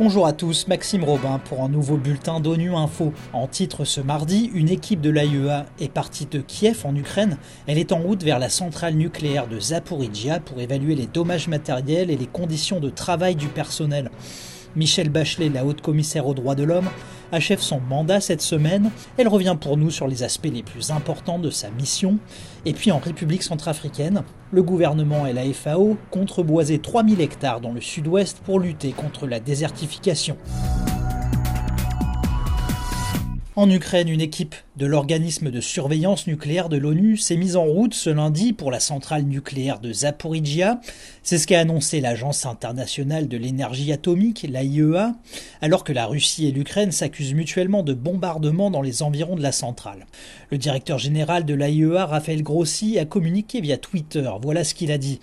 Bonjour 0.00 0.26
à 0.26 0.32
tous, 0.32 0.66
Maxime 0.66 1.04
Robin 1.04 1.40
pour 1.44 1.62
un 1.62 1.68
nouveau 1.68 1.96
bulletin 1.96 2.40
d'ONU 2.40 2.74
Info. 2.74 3.12
En 3.32 3.46
titre 3.46 3.84
ce 3.84 4.00
mardi, 4.00 4.50
une 4.52 4.68
équipe 4.68 5.00
de 5.00 5.08
l'AIEA 5.08 5.66
est 5.78 5.88
partie 5.88 6.26
de 6.26 6.40
Kiev 6.40 6.84
en 6.84 6.96
Ukraine. 6.96 7.38
Elle 7.68 7.78
est 7.78 7.92
en 7.92 7.98
route 7.98 8.24
vers 8.24 8.40
la 8.40 8.48
centrale 8.48 8.94
nucléaire 8.94 9.46
de 9.46 9.60
Zaporizhia 9.60 10.40
pour 10.40 10.60
évaluer 10.60 10.96
les 10.96 11.06
dommages 11.06 11.46
matériels 11.46 12.10
et 12.10 12.16
les 12.16 12.26
conditions 12.26 12.80
de 12.80 12.90
travail 12.90 13.36
du 13.36 13.46
personnel. 13.46 14.10
Michel 14.74 15.10
Bachelet, 15.10 15.48
la 15.48 15.64
haute 15.64 15.80
commissaire 15.80 16.26
aux 16.26 16.34
droits 16.34 16.56
de 16.56 16.64
l'homme, 16.64 16.88
achève 17.34 17.60
son 17.60 17.80
mandat 17.80 18.20
cette 18.20 18.40
semaine. 18.40 18.90
Elle 19.16 19.28
revient 19.28 19.56
pour 19.60 19.76
nous 19.76 19.90
sur 19.90 20.08
les 20.08 20.22
aspects 20.22 20.50
les 20.52 20.62
plus 20.62 20.90
importants 20.90 21.38
de 21.38 21.50
sa 21.50 21.70
mission. 21.70 22.18
Et 22.64 22.72
puis 22.72 22.92
en 22.92 22.98
République 22.98 23.42
centrafricaine, 23.42 24.22
le 24.52 24.62
gouvernement 24.62 25.26
et 25.26 25.32
la 25.32 25.44
FAO 25.52 25.96
contreboisaient 26.10 26.78
3000 26.78 27.20
hectares 27.20 27.60
dans 27.60 27.72
le 27.72 27.80
sud-ouest 27.80 28.38
pour 28.44 28.60
lutter 28.60 28.92
contre 28.92 29.26
la 29.26 29.40
désertification. 29.40 30.36
En 33.56 33.70
Ukraine, 33.70 34.08
une 34.08 34.20
équipe 34.20 34.56
de 34.76 34.84
l'organisme 34.84 35.52
de 35.52 35.60
surveillance 35.60 36.26
nucléaire 36.26 36.68
de 36.68 36.76
l'ONU 36.76 37.16
s'est 37.16 37.36
mise 37.36 37.54
en 37.54 37.62
route 37.62 37.94
ce 37.94 38.10
lundi 38.10 38.52
pour 38.52 38.72
la 38.72 38.80
centrale 38.80 39.22
nucléaire 39.22 39.78
de 39.78 39.92
Zaporizhia. 39.92 40.80
C'est 41.22 41.38
ce 41.38 41.46
qu'a 41.46 41.60
annoncé 41.60 42.00
l'Agence 42.00 42.46
internationale 42.46 43.28
de 43.28 43.36
l'énergie 43.36 43.92
atomique, 43.92 44.44
l'AIEA, 44.50 45.14
alors 45.60 45.84
que 45.84 45.92
la 45.92 46.06
Russie 46.06 46.48
et 46.48 46.50
l'Ukraine 46.50 46.90
s'accusent 46.90 47.34
mutuellement 47.34 47.84
de 47.84 47.94
bombardements 47.94 48.72
dans 48.72 48.82
les 48.82 49.04
environs 49.04 49.36
de 49.36 49.42
la 49.42 49.52
centrale. 49.52 50.06
Le 50.50 50.58
directeur 50.58 50.98
général 50.98 51.44
de 51.44 51.54
l'AIEA, 51.54 52.06
Raphaël 52.06 52.42
Grossi, 52.42 52.98
a 52.98 53.04
communiqué 53.04 53.60
via 53.60 53.78
Twitter. 53.78 54.28
Voilà 54.42 54.64
ce 54.64 54.74
qu'il 54.74 54.90
a 54.90 54.98
dit. 54.98 55.20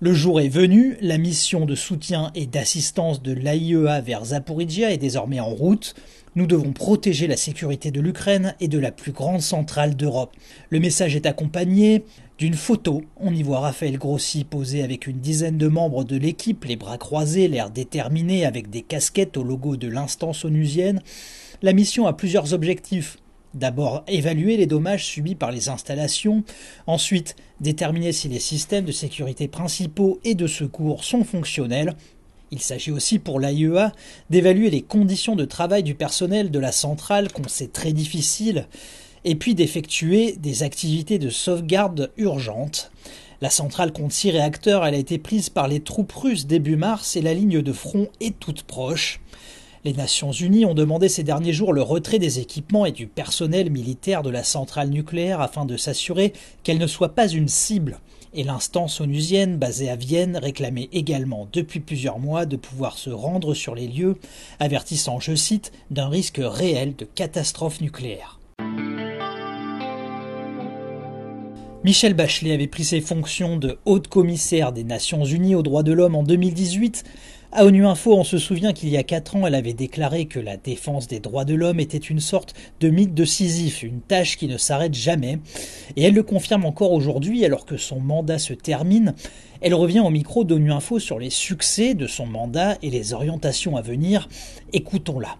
Le 0.00 0.14
jour 0.14 0.40
est 0.40 0.48
venu, 0.48 0.96
la 1.00 1.18
mission 1.18 1.66
de 1.66 1.74
soutien 1.74 2.30
et 2.36 2.46
d'assistance 2.46 3.20
de 3.20 3.32
l'AIEA 3.32 4.00
vers 4.00 4.26
Zaporizhia 4.26 4.92
est 4.92 4.96
désormais 4.96 5.40
en 5.40 5.48
route. 5.48 5.96
Nous 6.36 6.46
devons 6.46 6.72
protéger 6.72 7.26
la 7.26 7.36
sécurité 7.36 7.90
de 7.90 8.00
l'Ukraine 8.00 8.54
et 8.60 8.68
de 8.68 8.78
la 8.78 8.92
plus 8.92 9.10
grande 9.10 9.40
centrale 9.40 9.96
d'Europe. 9.96 10.36
Le 10.70 10.78
message 10.78 11.16
est 11.16 11.26
accompagné 11.26 12.04
d'une 12.38 12.54
photo. 12.54 13.02
On 13.16 13.34
y 13.34 13.42
voit 13.42 13.58
Raphaël 13.58 13.98
Grossi 13.98 14.44
posé 14.44 14.84
avec 14.84 15.08
une 15.08 15.18
dizaine 15.18 15.58
de 15.58 15.66
membres 15.66 16.04
de 16.04 16.16
l'équipe, 16.16 16.64
les 16.64 16.76
bras 16.76 16.96
croisés, 16.96 17.48
l'air 17.48 17.70
déterminé, 17.70 18.46
avec 18.46 18.70
des 18.70 18.82
casquettes 18.82 19.36
au 19.36 19.42
logo 19.42 19.76
de 19.76 19.88
l'instance 19.88 20.44
onusienne. 20.44 21.02
La 21.60 21.72
mission 21.72 22.06
a 22.06 22.12
plusieurs 22.12 22.54
objectifs. 22.54 23.18
D'abord, 23.54 24.04
évaluer 24.08 24.56
les 24.56 24.66
dommages 24.66 25.06
subis 25.06 25.34
par 25.34 25.50
les 25.50 25.68
installations, 25.68 26.44
ensuite, 26.86 27.34
déterminer 27.60 28.12
si 28.12 28.28
les 28.28 28.40
systèmes 28.40 28.84
de 28.84 28.92
sécurité 28.92 29.48
principaux 29.48 30.20
et 30.24 30.34
de 30.34 30.46
secours 30.46 31.02
sont 31.02 31.24
fonctionnels, 31.24 31.94
il 32.50 32.60
s'agit 32.60 32.90
aussi 32.90 33.18
pour 33.18 33.40
l'AIEA 33.40 33.92
d'évaluer 34.30 34.70
les 34.70 34.82
conditions 34.82 35.36
de 35.36 35.44
travail 35.44 35.82
du 35.82 35.94
personnel 35.94 36.50
de 36.50 36.58
la 36.58 36.72
centrale 36.72 37.30
qu'on 37.32 37.46
sait 37.46 37.68
très 37.68 37.92
difficiles, 37.92 38.66
et 39.24 39.34
puis 39.34 39.54
d'effectuer 39.54 40.36
des 40.36 40.62
activités 40.62 41.18
de 41.18 41.28
sauvegarde 41.28 42.10
urgentes. 42.16 42.90
La 43.40 43.50
centrale 43.50 43.92
compte 43.92 44.12
six 44.12 44.30
réacteurs, 44.30 44.86
elle 44.86 44.94
a 44.94 44.98
été 44.98 45.18
prise 45.18 45.50
par 45.50 45.68
les 45.68 45.80
troupes 45.80 46.12
russes 46.12 46.46
début 46.46 46.76
mars 46.76 47.16
et 47.16 47.22
la 47.22 47.34
ligne 47.34 47.60
de 47.60 47.72
front 47.72 48.08
est 48.20 48.38
toute 48.38 48.62
proche. 48.62 49.20
Les 49.84 49.92
Nations 49.92 50.32
Unies 50.32 50.64
ont 50.64 50.74
demandé 50.74 51.08
ces 51.08 51.22
derniers 51.22 51.52
jours 51.52 51.72
le 51.72 51.82
retrait 51.82 52.18
des 52.18 52.40
équipements 52.40 52.86
et 52.86 52.92
du 52.92 53.06
personnel 53.06 53.70
militaire 53.70 54.22
de 54.22 54.30
la 54.30 54.42
centrale 54.42 54.90
nucléaire 54.90 55.40
afin 55.40 55.64
de 55.64 55.76
s'assurer 55.76 56.32
qu'elle 56.62 56.78
ne 56.78 56.86
soit 56.86 57.14
pas 57.14 57.28
une 57.28 57.48
cible 57.48 58.00
et 58.34 58.44
l'instance 58.44 59.00
onusienne 59.00 59.56
basée 59.56 59.88
à 59.88 59.96
Vienne 59.96 60.36
réclamait 60.36 60.88
également 60.92 61.48
depuis 61.52 61.80
plusieurs 61.80 62.18
mois 62.18 62.44
de 62.44 62.56
pouvoir 62.56 62.98
se 62.98 63.10
rendre 63.10 63.54
sur 63.54 63.74
les 63.74 63.88
lieux, 63.88 64.16
avertissant, 64.60 65.20
je 65.20 65.34
cite, 65.34 65.72
d'un 65.90 66.08
risque 66.08 66.40
réel 66.42 66.94
de 66.96 67.04
catastrophe 67.04 67.80
nucléaire. 67.80 68.38
Michel 71.84 72.12
Bachelet 72.12 72.52
avait 72.52 72.66
pris 72.66 72.84
ses 72.84 73.00
fonctions 73.00 73.56
de 73.56 73.78
haute 73.84 74.08
commissaire 74.08 74.72
des 74.72 74.84
Nations 74.84 75.24
Unies 75.24 75.54
aux 75.54 75.62
droits 75.62 75.84
de 75.84 75.92
l'homme 75.92 76.16
en 76.16 76.24
2018 76.24 77.04
à 77.50 77.64
ONU 77.64 77.86
Info, 77.86 78.14
on 78.14 78.24
se 78.24 78.36
souvient 78.36 78.74
qu'il 78.74 78.90
y 78.90 78.98
a 78.98 79.02
quatre 79.02 79.34
ans, 79.34 79.46
elle 79.46 79.54
avait 79.54 79.72
déclaré 79.72 80.26
que 80.26 80.38
la 80.38 80.58
défense 80.58 81.08
des 81.08 81.18
droits 81.18 81.46
de 81.46 81.54
l'homme 81.54 81.80
était 81.80 81.96
une 81.96 82.20
sorte 82.20 82.54
de 82.80 82.90
mythe 82.90 83.14
de 83.14 83.24
Sisyphe, 83.24 83.82
une 83.82 84.00
tâche 84.00 84.36
qui 84.36 84.48
ne 84.48 84.58
s'arrête 84.58 84.94
jamais. 84.94 85.38
Et 85.96 86.04
elle 86.04 86.14
le 86.14 86.22
confirme 86.22 86.66
encore 86.66 86.92
aujourd'hui, 86.92 87.46
alors 87.46 87.64
que 87.64 87.78
son 87.78 88.00
mandat 88.00 88.38
se 88.38 88.52
termine. 88.52 89.14
Elle 89.62 89.74
revient 89.74 90.00
au 90.00 90.10
micro 90.10 90.44
d'ONU 90.44 90.72
Info 90.72 90.98
sur 90.98 91.18
les 91.18 91.30
succès 91.30 91.94
de 91.94 92.06
son 92.06 92.26
mandat 92.26 92.76
et 92.82 92.90
les 92.90 93.14
orientations 93.14 93.76
à 93.76 93.82
venir. 93.82 94.28
Écoutons-la. 94.74 95.38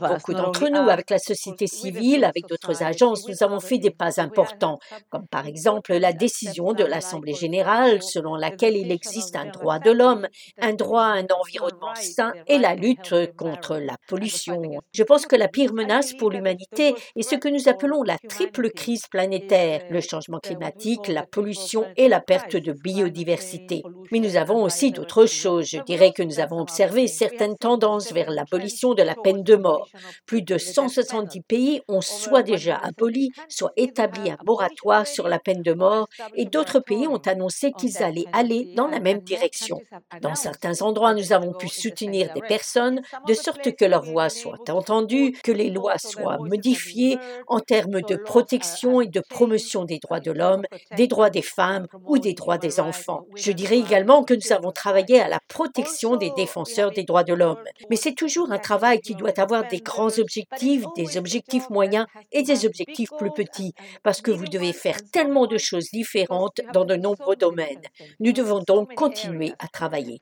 Beaucoup 0.00 0.34
d'entre 0.34 0.68
nous, 0.68 0.88
avec 0.88 1.10
la 1.10 1.18
société 1.18 1.66
civile, 1.66 2.24
avec 2.24 2.46
d'autres 2.48 2.82
agences, 2.82 3.28
nous 3.28 3.42
avons 3.42 3.60
fait 3.60 3.78
des 3.78 3.90
pas 3.90 4.20
importants, 4.20 4.78
comme 5.08 5.26
par 5.28 5.46
exemple 5.46 5.94
la 5.94 6.12
décision 6.12 6.72
de 6.72 6.84
l'Assemblée 6.84 7.34
générale 7.34 8.02
selon 8.02 8.34
laquelle 8.34 8.76
il 8.76 8.90
existe 8.90 9.36
un 9.36 9.46
droit 9.46 9.78
de 9.78 9.92
l'homme, 9.92 10.26
un 10.60 10.72
droit 10.72 11.04
à 11.04 11.12
un 11.12 11.26
environnement 11.40 11.94
sain 11.94 12.32
et 12.48 12.58
la 12.58 12.74
lutte 12.74 13.14
contre 13.36 13.76
la 13.76 13.96
pollution. 14.08 14.60
Je 14.92 15.02
pense 15.02 15.26
que 15.26 15.36
la 15.36 15.48
pire 15.48 15.72
menace 15.72 16.12
pour 16.14 16.30
l'humanité 16.30 16.94
est 17.14 17.22
ce 17.22 17.36
que 17.36 17.48
nous 17.48 17.68
appelons 17.68 18.02
la 18.02 18.18
triple 18.28 18.70
crise 18.70 19.06
planétaire, 19.06 19.82
le 19.90 20.00
changement 20.00 20.38
climatique, 20.38 21.08
la 21.08 21.24
pollution 21.24 21.84
et 21.96 22.08
la 22.08 22.20
perte 22.20 22.56
de 22.56 22.72
biodiversité. 22.72 23.82
Mais 24.10 24.18
nous 24.18 24.36
avons 24.36 24.62
aussi 24.64 24.90
d'autres 24.90 25.26
choses. 25.26 25.68
Je 25.68 25.82
dirais 25.82 26.12
que 26.12 26.22
nous 26.22 26.40
avons 26.40 26.60
observé 26.60 27.06
certaines 27.06 27.56
tendances 27.56 28.12
vers 28.12 28.30
l'abolition 28.30 28.94
de 28.94 29.03
la 29.04 29.14
peine 29.14 29.42
de 29.42 29.56
mort. 29.56 29.88
Plus 30.26 30.42
de 30.42 30.58
170 30.58 31.40
pays 31.42 31.80
ont 31.88 32.00
soit 32.00 32.42
déjà 32.42 32.76
aboli, 32.76 33.30
soit 33.48 33.72
établi 33.76 34.30
un 34.30 34.38
moratoire 34.46 35.06
sur 35.06 35.28
la 35.28 35.38
peine 35.38 35.62
de 35.62 35.72
mort, 35.72 36.08
et 36.34 36.44
d'autres 36.44 36.80
pays 36.80 37.06
ont 37.06 37.22
annoncé 37.26 37.72
qu'ils 37.72 38.02
allaient 38.02 38.26
aller 38.32 38.72
dans 38.76 38.88
la 38.88 39.00
même 39.00 39.20
direction. 39.20 39.80
Dans 40.20 40.34
certains 40.34 40.82
endroits, 40.82 41.14
nous 41.14 41.32
avons 41.32 41.52
pu 41.52 41.68
soutenir 41.68 42.32
des 42.34 42.40
personnes 42.42 43.00
de 43.26 43.34
sorte 43.34 43.74
que 43.74 43.84
leur 43.84 44.02
voix 44.02 44.28
soit 44.28 44.70
entendue, 44.70 45.32
que 45.42 45.52
les 45.52 45.70
lois 45.70 45.98
soient 45.98 46.38
modifiées 46.38 47.18
en 47.46 47.60
termes 47.60 48.00
de 48.02 48.16
protection 48.16 49.00
et 49.00 49.08
de 49.08 49.20
promotion 49.28 49.84
des 49.84 49.98
droits 49.98 50.20
de 50.20 50.32
l'homme, 50.32 50.64
des 50.96 51.06
droits 51.06 51.30
des 51.30 51.42
femmes 51.42 51.86
ou 52.06 52.18
des 52.18 52.34
droits 52.34 52.58
des 52.58 52.80
enfants. 52.80 53.26
Je 53.36 53.52
dirais 53.52 53.78
également 53.78 54.24
que 54.24 54.34
nous 54.34 54.52
avons 54.52 54.72
travaillé 54.72 55.20
à 55.20 55.28
la 55.28 55.38
protection 55.48 56.16
des 56.16 56.30
défenseurs 56.36 56.90
des 56.90 57.04
droits 57.04 57.24
de 57.24 57.34
l'homme. 57.34 57.62
Mais 57.90 57.96
c'est 57.96 58.14
toujours 58.14 58.52
un 58.52 58.58
travail 58.58 58.93
qui 58.98 59.14
doit 59.14 59.38
avoir 59.38 59.66
des 59.68 59.80
grands 59.80 60.18
objectifs, 60.18 60.84
des 60.96 61.16
objectifs 61.16 61.70
moyens 61.70 62.06
et 62.32 62.42
des 62.42 62.66
objectifs 62.66 63.10
plus 63.18 63.30
petits, 63.30 63.72
parce 64.02 64.20
que 64.20 64.30
vous 64.30 64.46
devez 64.46 64.72
faire 64.72 64.98
tellement 65.12 65.46
de 65.46 65.58
choses 65.58 65.90
différentes 65.92 66.60
dans 66.72 66.84
de 66.84 66.96
nombreux 66.96 67.36
domaines. 67.36 67.82
Nous 68.20 68.32
devons 68.32 68.62
donc 68.66 68.94
continuer 68.94 69.52
à 69.58 69.68
travailler. 69.68 70.20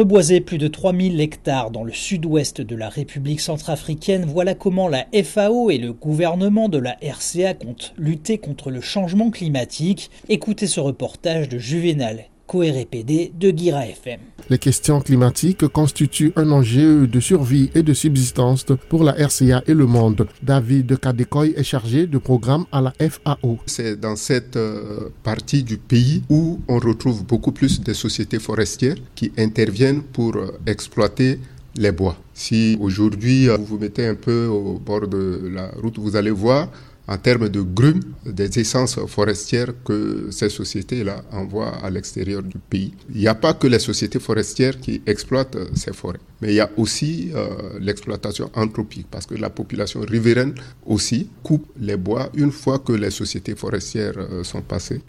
Reboiser 0.00 0.40
plus 0.40 0.56
de 0.56 0.68
3000 0.68 1.20
hectares 1.20 1.70
dans 1.70 1.84
le 1.84 1.92
sud-ouest 1.92 2.60
de 2.60 2.76
la 2.76 2.88
République 2.88 3.40
centrafricaine, 3.40 4.24
voilà 4.24 4.54
comment 4.54 4.88
la 4.88 5.06
FAO 5.24 5.70
et 5.70 5.78
le 5.78 5.92
gouvernement 5.92 6.68
de 6.68 6.78
la 6.78 6.96
RCA 7.02 7.54
comptent 7.54 7.92
lutter 7.98 8.38
contre 8.38 8.70
le 8.70 8.80
changement 8.80 9.30
climatique. 9.30 10.10
Écoutez 10.28 10.68
ce 10.68 10.80
reportage 10.80 11.48
de 11.48 11.58
Juvenal 11.58 12.26
co-RPD 12.50 13.32
de 13.38 13.52
Guira 13.52 13.86
FM. 13.86 14.18
Les 14.48 14.58
questions 14.58 15.00
climatiques 15.00 15.68
constituent 15.68 16.32
un 16.34 16.50
enjeu 16.50 17.06
de 17.06 17.20
survie 17.20 17.70
et 17.76 17.84
de 17.84 17.94
subsistance 17.94 18.66
pour 18.88 19.04
la 19.04 19.12
RCA 19.12 19.62
et 19.68 19.74
le 19.74 19.86
monde. 19.86 20.26
David 20.42 20.98
Kadekoy 20.98 21.54
est 21.56 21.62
chargé 21.62 22.08
de 22.08 22.18
programme 22.18 22.64
à 22.72 22.80
la 22.80 22.92
FAO. 22.98 23.60
C'est 23.66 24.00
dans 24.00 24.16
cette 24.16 24.56
euh, 24.56 25.10
partie 25.22 25.62
du 25.62 25.78
pays 25.78 26.24
où 26.28 26.58
on 26.66 26.80
retrouve 26.80 27.24
beaucoup 27.24 27.52
plus 27.52 27.80
de 27.80 27.92
sociétés 27.92 28.40
forestières 28.40 28.96
qui 29.14 29.30
interviennent 29.38 30.02
pour 30.02 30.34
euh, 30.34 30.58
exploiter 30.66 31.38
les 31.76 31.92
bois. 31.92 32.16
Si 32.34 32.76
aujourd'hui 32.80 33.48
euh, 33.48 33.58
vous 33.58 33.66
vous 33.66 33.78
mettez 33.78 34.06
un 34.06 34.16
peu 34.16 34.46
au 34.46 34.80
bord 34.84 35.06
de 35.06 35.52
la 35.54 35.70
route, 35.80 35.98
vous 36.00 36.16
allez 36.16 36.32
voir 36.32 36.68
en 37.10 37.18
termes 37.18 37.48
de 37.48 37.60
grumes, 37.60 38.04
des 38.24 38.60
essences 38.60 38.98
forestières 39.06 39.72
que 39.84 40.28
ces 40.30 40.48
sociétés-là 40.48 41.22
envoient 41.32 41.74
à 41.84 41.90
l'extérieur 41.90 42.42
du 42.42 42.58
pays. 42.58 42.94
Il 43.12 43.20
n'y 43.20 43.26
a 43.26 43.34
pas 43.34 43.52
que 43.52 43.66
les 43.66 43.80
sociétés 43.80 44.20
forestières 44.20 44.78
qui 44.78 45.02
exploitent 45.06 45.56
euh, 45.56 45.66
ces 45.74 45.92
forêts, 45.92 46.20
mais 46.40 46.48
il 46.52 46.54
y 46.54 46.60
a 46.60 46.70
aussi 46.76 47.32
euh, 47.34 47.78
l'exploitation 47.80 48.48
anthropique, 48.54 49.08
parce 49.10 49.26
que 49.26 49.34
la 49.34 49.50
population 49.50 50.00
riveraine 50.00 50.54
aussi 50.86 51.28
coupe 51.42 51.66
les 51.80 51.96
bois 51.96 52.30
une 52.34 52.52
fois 52.52 52.78
que 52.78 52.92
les 52.92 53.10
sociétés 53.10 53.56
forestières 53.56 54.14
euh, 54.16 54.44
sont 54.44 54.62
passées. 54.62 55.02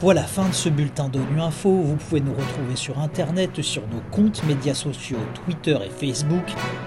Voilà, 0.00 0.24
fin 0.24 0.48
de 0.48 0.54
ce 0.54 0.68
bulletin 0.68 1.08
d'ONU 1.08 1.40
Info. 1.40 1.70
Vous 1.70 1.94
pouvez 1.94 2.20
nous 2.20 2.34
retrouver 2.34 2.74
sur 2.74 2.98
Internet, 2.98 3.62
sur 3.62 3.82
nos 3.82 4.00
comptes 4.10 4.42
médias 4.44 4.74
sociaux, 4.74 5.18
Twitter 5.44 5.78
et 5.86 5.90
Facebook. 5.90 6.42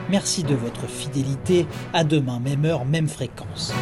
Merci 0.10 0.44
de 0.44 0.56
votre 0.56 0.86
fidélité. 0.90 1.66
À 1.94 2.04
demain, 2.04 2.42
même 2.42 2.66
heure, 2.66 2.84
même 2.84 3.08
fréquence. 3.08 3.74